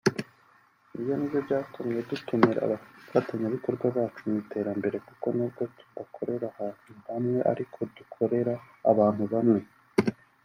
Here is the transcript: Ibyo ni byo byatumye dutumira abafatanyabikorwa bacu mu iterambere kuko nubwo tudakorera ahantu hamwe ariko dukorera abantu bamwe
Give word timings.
Ibyo 0.95 1.13
ni 1.15 1.27
byo 1.29 1.39
byatumye 1.45 1.99
dutumira 2.09 2.59
abafatanyabikorwa 2.65 3.85
bacu 3.97 4.19
mu 4.27 4.33
iterambere 4.43 4.97
kuko 5.07 5.25
nubwo 5.35 5.61
tudakorera 5.77 6.45
ahantu 6.53 6.89
hamwe 7.11 7.39
ariko 7.51 7.77
dukorera 7.97 8.53
abantu 8.91 9.23
bamwe 9.33 9.61